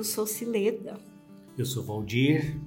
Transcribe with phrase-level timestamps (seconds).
[0.00, 0.98] Eu sou Cileda.
[1.58, 2.58] Eu sou Valdir.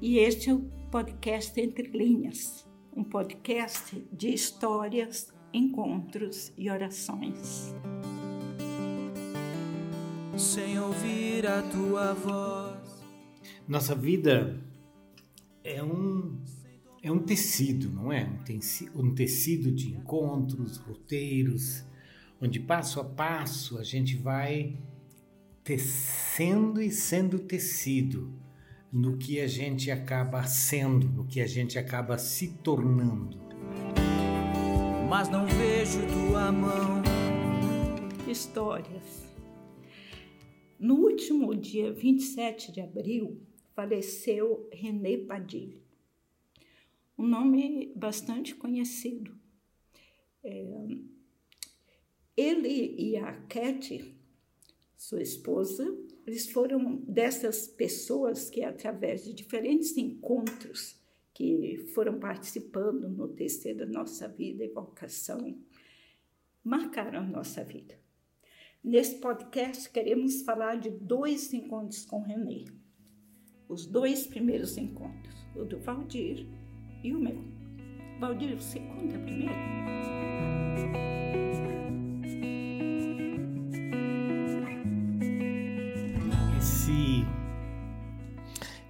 [0.00, 7.74] E este é o podcast Entre Linhas um podcast de histórias, encontros e orações.
[10.34, 13.04] Sem ouvir a tua voz.
[13.68, 14.58] Nossa vida
[15.62, 16.42] é um
[17.02, 18.26] é um tecido, não é?
[18.94, 21.84] Um tecido de encontros, roteiros,
[22.40, 24.78] onde passo a passo a gente vai
[25.64, 28.32] tecendo e sendo tecido
[28.92, 33.40] no que a gente acaba sendo, no que a gente acaba se tornando.
[35.08, 37.02] Mas não vejo tua mão.
[38.28, 39.28] Histórias.
[40.78, 43.40] No último dia 27 de abril,
[43.74, 45.80] faleceu René Padilha.
[47.16, 49.38] Um nome bastante conhecido.
[50.42, 50.88] É,
[52.36, 54.21] ele e a Cat,
[55.02, 55.84] sua esposa,
[56.24, 60.96] eles foram dessas pessoas que, através de diferentes encontros
[61.34, 65.58] que foram participando no tecer da nossa vida e vocação,
[66.62, 67.98] marcaram a nossa vida.
[68.84, 72.64] Nesse podcast, queremos falar de dois encontros com René.
[73.68, 76.46] Os dois primeiros encontros, o do Valdir
[77.02, 77.42] e o meu.
[78.20, 79.52] Valdir, você conta primeiro?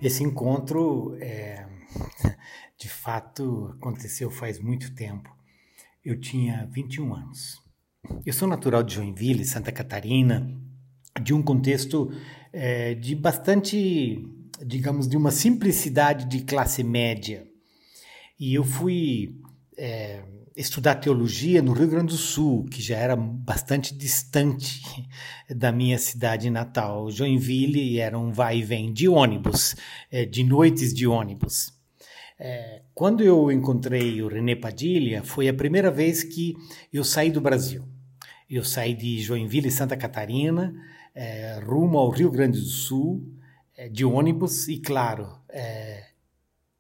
[0.02, 1.64] Esse encontro, é,
[2.76, 5.32] de fato, aconteceu faz muito tempo.
[6.04, 7.62] Eu tinha 21 anos.
[8.26, 10.60] Eu sou natural de Joinville, Santa Catarina,
[11.22, 12.10] de um contexto
[12.52, 14.28] é, de bastante,
[14.66, 17.46] digamos, de uma simplicidade de classe média.
[18.40, 19.40] E eu fui
[19.78, 20.24] é,
[20.56, 24.82] estudar teologia no Rio Grande do Sul, que já era bastante distante
[25.48, 27.10] da minha cidade natal.
[27.10, 29.74] Joinville era um vai e vem de ônibus,
[30.10, 31.72] é, de noites de ônibus.
[32.38, 36.54] É, quando eu encontrei o René Padilha, foi a primeira vez que
[36.92, 37.84] eu saí do Brasil.
[38.48, 40.74] Eu saí de Joinville, Santa Catarina,
[41.14, 43.22] é, rumo ao Rio Grande do Sul,
[43.90, 45.40] de ônibus, e claro,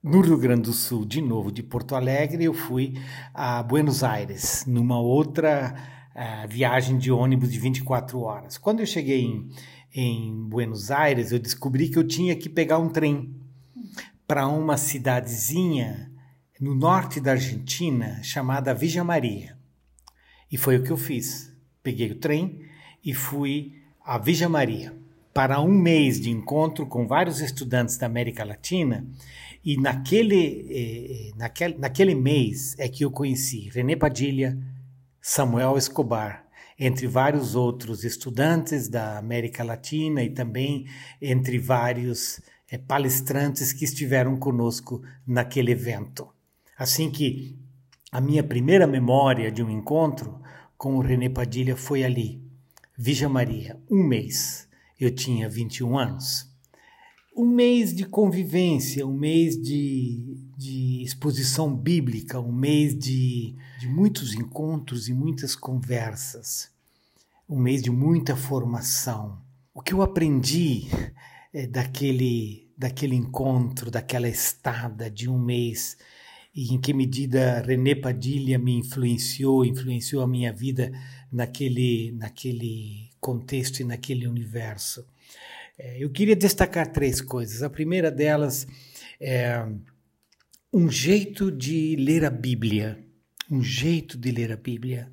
[0.02, 2.94] no Rio Grande do Sul, de novo, de Porto Alegre, eu fui
[3.32, 5.74] a Buenos Aires, numa outra
[6.14, 8.58] uh, viagem de ônibus de 24 horas.
[8.58, 9.48] Quando eu cheguei em,
[9.94, 13.32] em Buenos Aires, eu descobri que eu tinha que pegar um trem
[14.26, 16.10] para uma cidadezinha
[16.60, 19.56] no norte da Argentina chamada Vija Maria.
[20.50, 21.52] E foi o que eu fiz.
[21.80, 22.60] Peguei o trem
[23.04, 24.96] e fui a Vija Maria
[25.32, 29.06] para um mês de encontro com vários estudantes da América Latina
[29.64, 34.58] e naquele, eh, eh, naquele, naquele mês é que eu conheci René Padilha,
[35.20, 36.44] Samuel Escobar,
[36.76, 40.86] entre vários outros estudantes da América Latina e também
[41.20, 46.28] entre vários eh, palestrantes que estiveram conosco naquele evento.
[46.76, 47.56] Assim que
[48.10, 50.42] a minha primeira memória de um encontro
[50.76, 52.42] com o René Padilha foi ali,
[52.98, 54.68] Vija Maria, um mês.
[54.98, 56.51] Eu tinha 21 anos
[57.34, 64.34] um mês de convivência, um mês de, de exposição bíblica, um mês de, de muitos
[64.34, 66.70] encontros e muitas conversas,
[67.48, 69.40] um mês de muita formação.
[69.74, 70.88] O que eu aprendi
[71.54, 75.96] é, daquele, daquele encontro, daquela estada de um mês,
[76.54, 80.92] e em que medida René Padilha me influenciou, influenciou a minha vida
[81.32, 85.06] naquele, naquele contexto e naquele universo.
[85.78, 87.62] É, eu queria destacar três coisas.
[87.62, 88.66] A primeira delas
[89.20, 89.64] é
[90.72, 92.98] um jeito de ler a Bíblia.
[93.50, 95.12] Um jeito de ler a Bíblia.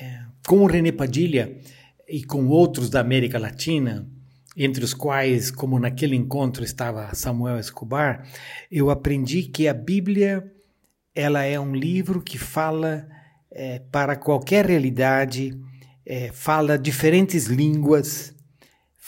[0.00, 1.58] É, com o René Padilha
[2.08, 4.08] e com outros da América Latina,
[4.56, 8.28] entre os quais, como naquele encontro estava Samuel Escobar,
[8.70, 10.52] eu aprendi que a Bíblia
[11.14, 13.08] ela é um livro que fala
[13.50, 15.58] é, para qualquer realidade,
[16.04, 18.34] é, fala diferentes línguas,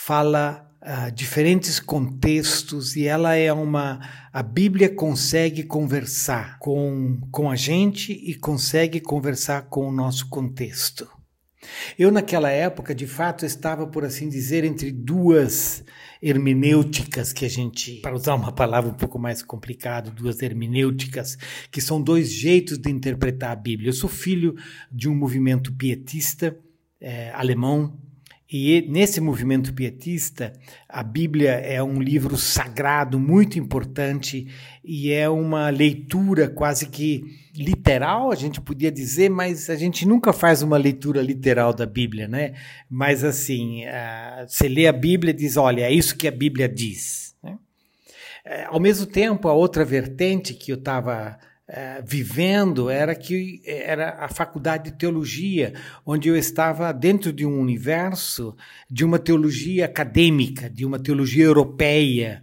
[0.02, 4.00] fala uh, diferentes contextos e ela é uma
[4.32, 11.06] a Bíblia consegue conversar com com a gente e consegue conversar com o nosso contexto.
[11.98, 15.84] Eu naquela época, de fato, estava por assim dizer entre duas
[16.22, 21.36] hermenêuticas que a gente, para usar uma palavra um pouco mais complicada, duas hermenêuticas,
[21.70, 23.90] que são dois jeitos de interpretar a Bíblia.
[23.90, 24.54] Eu sou filho
[24.90, 26.58] de um movimento pietista
[26.98, 27.98] é, alemão
[28.52, 30.52] E nesse movimento pietista,
[30.88, 34.48] a Bíblia é um livro sagrado muito importante
[34.84, 37.22] e é uma leitura quase que
[37.54, 42.26] literal, a gente podia dizer, mas a gente nunca faz uma leitura literal da Bíblia,
[42.26, 42.54] né?
[42.88, 46.68] Mas assim, uh, você lê a Bíblia e diz: olha, é isso que a Bíblia
[46.68, 47.36] diz.
[47.40, 47.52] Né?
[47.52, 51.38] Uh, ao mesmo tempo, a outra vertente que eu estava
[51.72, 55.72] é, vivendo era que era a faculdade de teologia,
[56.04, 58.56] onde eu estava dentro de um universo
[58.90, 62.42] de uma teologia acadêmica, de uma teologia europeia,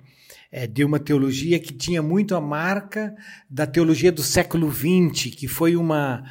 [0.50, 3.14] é, de uma teologia que tinha muito a marca
[3.50, 6.24] da teologia do século XX, que foi uma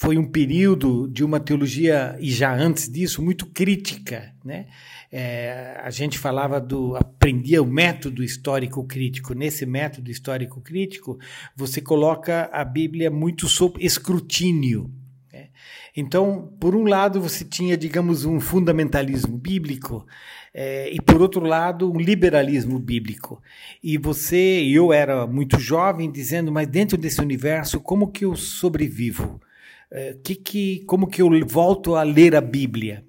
[0.00, 4.66] foi um período de uma teologia e já antes disso muito crítica, né?
[5.12, 6.96] É, a gente falava do.
[6.96, 9.34] aprendia o método histórico crítico.
[9.34, 11.18] Nesse método histórico crítico,
[11.54, 14.90] você coloca a Bíblia muito sob escrutínio.
[15.30, 15.48] Né?
[15.94, 20.06] Então, por um lado, você tinha, digamos, um fundamentalismo bíblico,
[20.54, 23.42] é, e por outro lado, um liberalismo bíblico.
[23.82, 29.38] E você, eu era muito jovem, dizendo, mas dentro desse universo, como que eu sobrevivo?
[29.92, 33.04] É, que, que, como que eu volto a ler a Bíblia?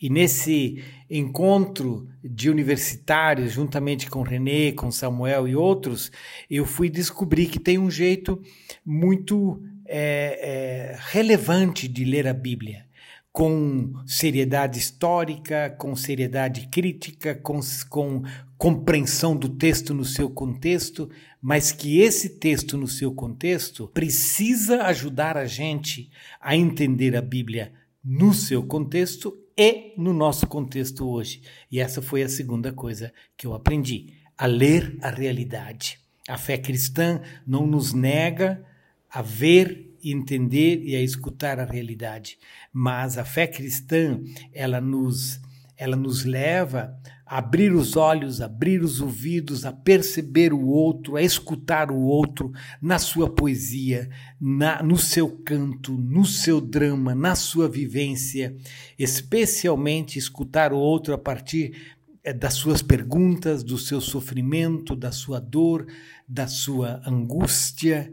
[0.00, 6.10] E nesse encontro de universitários, juntamente com René, com Samuel e outros,
[6.48, 8.40] eu fui descobrir que tem um jeito
[8.84, 12.86] muito é, é, relevante de ler a Bíblia,
[13.32, 18.22] com seriedade histórica, com seriedade crítica, com, com
[18.60, 21.08] compreensão do texto no seu contexto,
[21.40, 27.72] mas que esse texto no seu contexto precisa ajudar a gente a entender a Bíblia
[28.04, 31.40] no seu contexto e no nosso contexto hoje.
[31.72, 35.98] E essa foi a segunda coisa que eu aprendi: a ler a realidade.
[36.28, 38.62] A fé cristã não nos nega
[39.08, 42.36] a ver, entender e a escutar a realidade,
[42.70, 44.20] mas a fé cristã
[44.52, 45.40] ela nos
[45.80, 46.94] ela nos leva
[47.24, 52.98] abrir os olhos, abrir os ouvidos, a perceber o outro, a escutar o outro na
[52.98, 58.54] sua poesia, na, no seu canto, no seu drama, na sua vivência,
[58.98, 65.40] especialmente escutar o outro a partir é, das suas perguntas, do seu sofrimento, da sua
[65.40, 65.86] dor,
[66.28, 68.12] da sua angústia.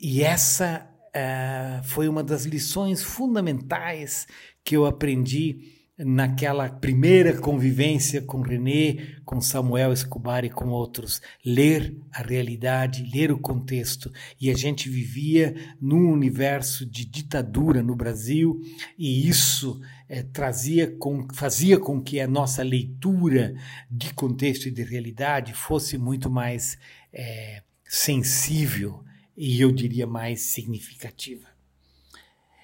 [0.00, 4.28] E essa uh, foi uma das lições fundamentais
[4.62, 11.96] que eu aprendi naquela primeira convivência com René, com Samuel Escobar e com outros, ler
[12.12, 14.12] a realidade, ler o contexto.
[14.40, 18.60] E a gente vivia num universo de ditadura no Brasil,
[18.98, 23.54] e isso é, trazia com, fazia com que a nossa leitura
[23.88, 26.76] de contexto e de realidade fosse muito mais
[27.12, 29.04] é, sensível
[29.36, 31.46] e eu diria mais significativa.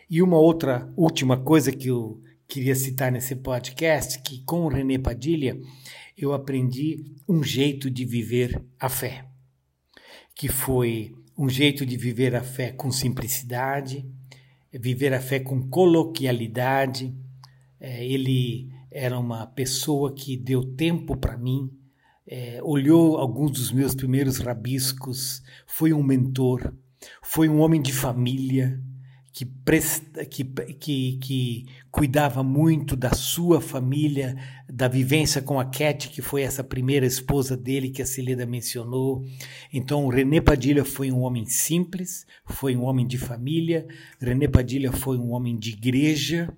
[0.08, 2.20] E uma outra última coisa que eu
[2.50, 5.56] queria citar nesse podcast que com o René Padilha
[6.18, 9.24] eu aprendi um jeito de viver a fé,
[10.34, 14.04] que foi um jeito de viver a fé com simplicidade,
[14.72, 17.14] viver a fé com coloquialidade.
[17.78, 21.70] É, ele era uma pessoa que deu tempo para mim,
[22.26, 26.74] é, olhou alguns dos meus primeiros rabiscos, foi um mentor,
[27.22, 28.82] foi um homem de família,
[29.32, 34.36] que, presta, que, que, que cuidava muito da sua família,
[34.68, 39.24] da vivência com a Cat, que foi essa primeira esposa dele que a Celeda mencionou.
[39.72, 43.86] Então, René Padilha foi um homem simples, foi um homem de família.
[44.20, 46.52] René Padilha foi um homem de igreja,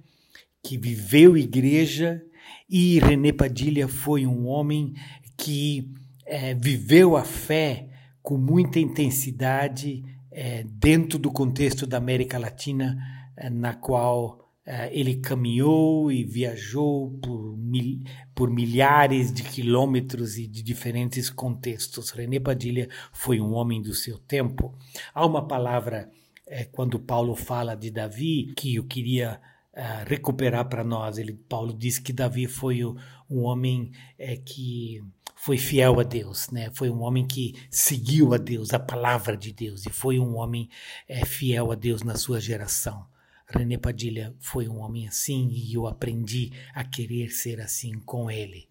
[0.62, 2.23] que viveu igreja.
[2.69, 4.95] E René Padilha foi um homem
[5.37, 5.91] que
[6.25, 7.88] é, viveu a fé
[8.23, 10.02] com muita intensidade
[10.33, 12.97] é, dentro do contexto da América Latina,
[13.37, 18.03] é, na qual é, ele caminhou e viajou por, mil,
[18.35, 22.11] por milhares de quilômetros e de diferentes contextos.
[22.11, 24.75] René Padilha foi um homem do seu tempo.
[25.12, 26.09] Há uma palavra,
[26.47, 29.41] é, quando Paulo fala de Davi, que eu queria
[29.76, 31.19] uh, recuperar para nós.
[31.19, 32.97] Ele, Paulo diz que Davi foi o,
[33.29, 35.02] um homem é, que
[35.37, 36.71] foi fiel a Deus, né?
[36.73, 40.69] Foi um homem que seguiu a Deus, a palavra de Deus, e foi um homem
[41.09, 43.05] é, fiel a Deus na sua geração.
[43.49, 48.69] René Padilha foi um homem assim e eu aprendi a querer ser assim com ele.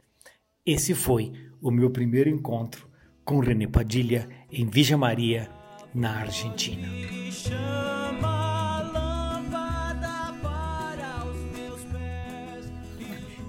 [0.66, 1.32] Esse foi
[1.62, 2.90] o meu primeiro encontro
[3.24, 5.50] com René Padilha em Vija Maria,
[5.94, 6.88] na Argentina.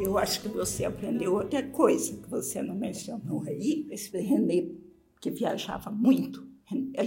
[0.03, 4.73] Eu acho que você aprendeu outra coisa que você não mencionou aí, esse René
[5.21, 6.45] que viajava muito.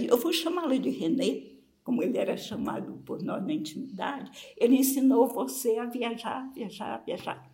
[0.08, 1.42] Eu vou chamá-lo de René,
[1.84, 7.52] como ele era chamado por nós na intimidade, ele ensinou você a viajar, viajar, viajar.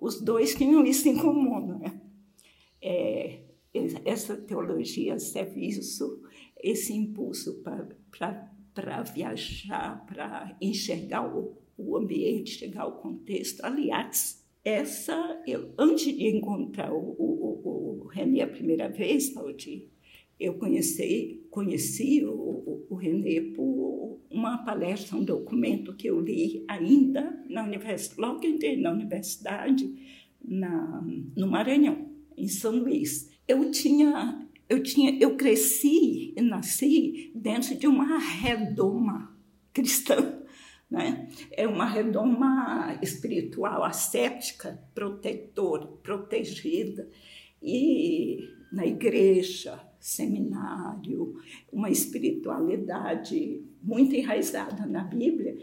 [0.00, 2.00] Os dois tinham isso em comum, né?
[2.82, 3.44] É,
[4.04, 6.20] essa teologia, serviço,
[6.60, 13.64] esse impulso para viajar, para enxergar o, o ambiente, chegar ao contexto.
[13.64, 19.88] Aliás, essa, eu, antes de encontrar o, o, o René a primeira vez, Valdir,
[20.40, 27.44] eu conheci, conheci o, o, René por uma palestra, um documento que eu li ainda
[27.48, 29.94] na universidade, logo que entrei na universidade,
[30.42, 31.04] na,
[31.36, 33.30] no Maranhão, em São Luís.
[33.46, 39.36] Eu tinha, eu tinha, eu cresci e nasci dentro de uma redoma
[39.72, 40.42] cristã,
[40.90, 41.28] né?
[41.50, 47.08] É uma redoma espiritual, ascética, protetora, protegida
[47.62, 51.36] e na igreja, seminário,
[51.72, 55.56] uma espiritualidade muito enraizada na Bíblia.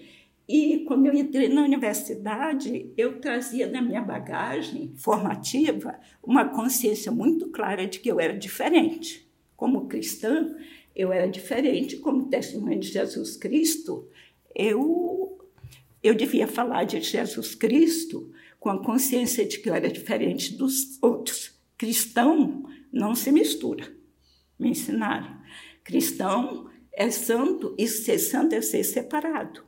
[0.48, 7.50] E quando eu entrei na universidade, eu trazia na minha bagagem formativa uma consciência muito
[7.50, 9.30] clara de que eu era diferente.
[9.56, 10.56] Como cristã,
[10.96, 14.10] eu era diferente, como testemunha de Jesus Cristo,
[14.56, 15.11] eu,
[16.03, 21.01] eu devia falar de Jesus Cristo com a consciência de que eu era diferente dos
[21.01, 21.60] outros.
[21.77, 24.01] Cristão não se mistura
[24.62, 25.41] me ensinaram.
[25.84, 29.63] Cristão é santo e ser santo é ser separado.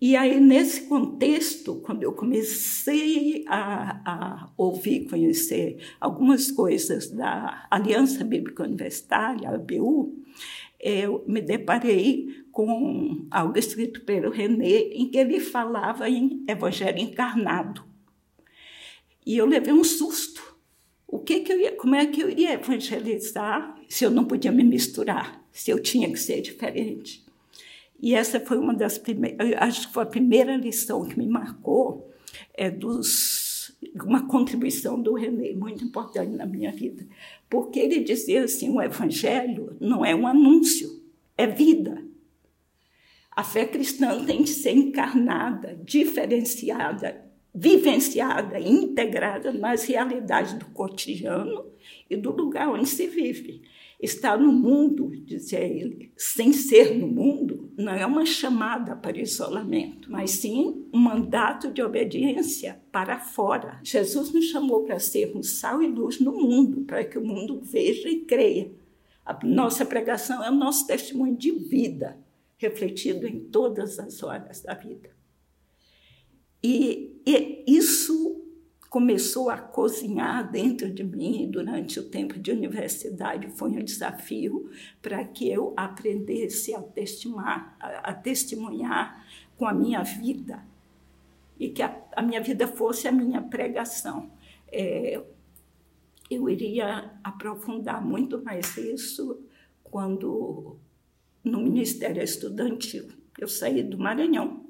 [0.00, 8.24] E aí, nesse contexto, quando eu comecei a, a, ouvir, conhecer algumas coisas da Aliança
[8.24, 10.16] Bíblica Universitária, a ABU,
[10.80, 17.84] eu me deparei com algo escrito pelo René, em que ele falava em Evangelho encarnado.
[19.26, 20.56] E eu levei um susto,
[21.06, 24.52] o que que eu ia, como é que eu iria evangelizar se eu não podia
[24.52, 27.24] me misturar, se eu tinha que ser diferente?
[28.00, 32.10] E essa foi uma das primeiras, acho que foi a primeira lição que me marcou,
[32.54, 33.37] é dos,
[34.04, 37.06] uma contribuição do René, muito importante na minha vida.
[37.48, 41.02] Porque ele dizia assim: o evangelho não é um anúncio,
[41.36, 42.04] é vida.
[43.30, 51.66] A fé cristã tem que ser encarnada, diferenciada, vivenciada, integrada nas realidades do cotidiano
[52.10, 53.62] e do lugar onde se vive.
[54.00, 60.10] Estar no mundo, dizia ele, sem ser no mundo, não é uma chamada para isolamento,
[60.10, 63.80] mas sim um mandato de obediência para fora.
[63.82, 68.08] Jesus nos chamou para sermos sal e luz no mundo, para que o mundo veja
[68.08, 68.70] e creia.
[69.26, 72.16] A nossa pregação é o nosso testemunho de vida,
[72.56, 75.10] refletido em todas as horas da vida.
[76.62, 78.37] E, e isso
[78.88, 83.50] começou a cozinhar dentro de mim durante o tempo de universidade.
[83.50, 84.70] Foi um desafio
[85.02, 86.82] para que eu aprendesse a
[88.02, 89.26] a testemunhar
[89.56, 90.64] com a minha vida
[91.58, 94.30] e que a, a, minha vida fosse a minha pregação.
[94.70, 95.22] É,
[96.30, 99.42] eu iria aprofundar muito mais isso
[99.82, 100.76] quando
[101.42, 103.08] no Ministério Estudantil.
[103.38, 104.66] Eu saí do Maranhão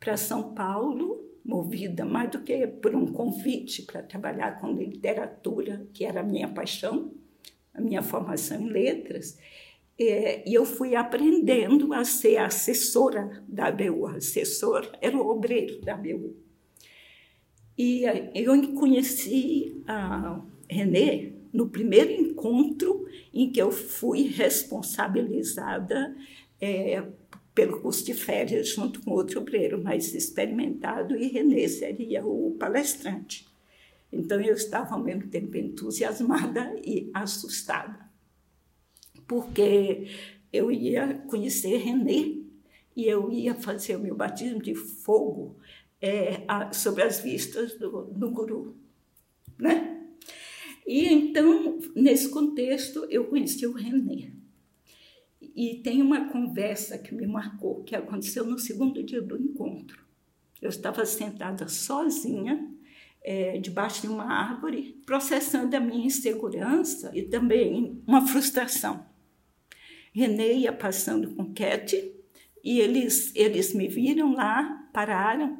[0.00, 6.04] para São Paulo, movida mais do que por um convite para trabalhar com literatura, que
[6.04, 7.10] era a minha paixão,
[7.72, 9.38] a minha formação em letras.
[9.98, 14.08] É, e eu fui aprendendo a ser assessora da ABU.
[14.08, 16.36] Assessor era o obreiro da ABU.
[17.78, 18.02] E
[18.34, 26.14] eu conheci a René no primeiro encontro em que eu fui responsabilizada
[26.60, 27.02] é,
[27.58, 33.48] pelo curso de férias, junto com outro obreiro mais experimentado, e Renê seria o palestrante.
[34.12, 38.08] Então eu estava ao mesmo tempo entusiasmada e assustada,
[39.26, 40.06] porque
[40.52, 42.36] eu ia conhecer René
[42.94, 45.56] e eu ia fazer o meu batismo de fogo
[46.00, 48.76] é, a, sobre as vistas do, do guru,
[49.58, 50.00] né?
[50.86, 54.30] E então, nesse contexto, eu conheci o René.
[55.58, 60.06] E tem uma conversa que me marcou, que aconteceu no segundo dia do encontro.
[60.62, 62.72] Eu estava sentada sozinha,
[63.20, 69.04] é, debaixo de uma árvore, processando a minha insegurança e também uma frustração.
[70.12, 71.92] René ia passando com Cat
[72.62, 75.58] e eles, eles me viram lá, pararam,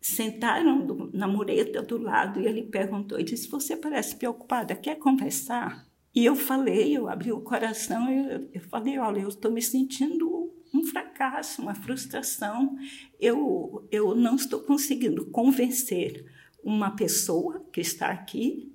[0.00, 4.96] sentaram do, na mureta do lado e ele perguntou, e disse, você parece preocupada, quer
[4.96, 5.88] conversar?
[6.14, 10.52] E eu falei, eu abri o coração, eu, eu falei, olha, eu estou me sentindo
[10.74, 12.76] um fracasso, uma frustração.
[13.18, 16.24] Eu, eu não estou conseguindo convencer
[16.62, 18.72] uma pessoa que está aqui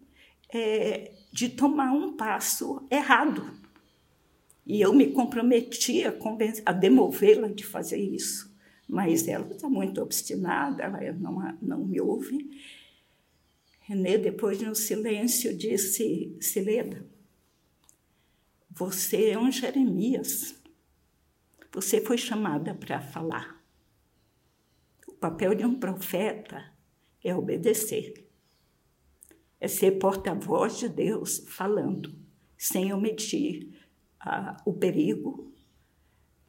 [0.53, 3.51] é, de tomar um passo errado.
[4.65, 6.13] E eu me comprometi a,
[6.65, 8.53] a demovê-la de fazer isso.
[8.87, 12.49] Mas ela está muito obstinada, ela não, não me ouve.
[13.81, 17.05] Renê, depois de um silêncio, disse: Sileda,
[18.75, 20.61] você é um Jeremias.
[21.71, 23.63] Você foi chamada para falar.
[25.07, 26.73] O papel de um profeta
[27.23, 28.27] é obedecer,
[29.61, 32.13] é ser porta-voz de Deus falando,
[32.57, 33.69] sem omitir
[34.19, 35.53] ah, o perigo,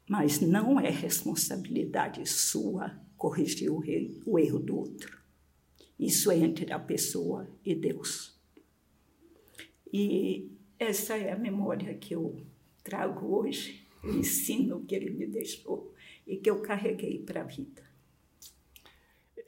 [0.07, 5.17] mas não é responsabilidade sua corrigir o, rei, o erro do outro.
[5.97, 8.37] Isso é entre a pessoa e Deus.
[9.91, 12.45] E essa é a memória que eu
[12.83, 15.93] trago hoje, o ensino que ele me deixou
[16.25, 17.81] e que eu carreguei para a vida.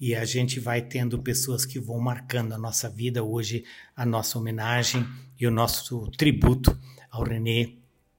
[0.00, 3.22] E a gente vai tendo pessoas que vão marcando a nossa vida.
[3.22, 5.06] Hoje, a nossa homenagem
[5.38, 6.78] e o nosso tributo
[7.10, 7.74] ao René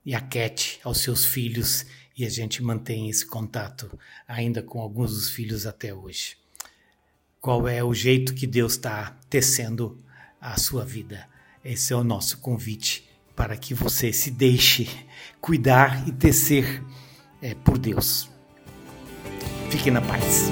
[0.05, 1.87] e à Cat, aos seus filhos.
[2.15, 6.37] E a gente mantém esse contato ainda com alguns dos filhos até hoje.
[7.41, 9.97] Qual é o jeito que Deus está tecendo
[10.39, 11.27] a sua vida?
[11.63, 14.89] Esse é o nosso convite para que você se deixe
[15.41, 16.83] cuidar e tecer
[17.41, 18.29] é, por Deus.
[19.69, 20.49] Fique na paz.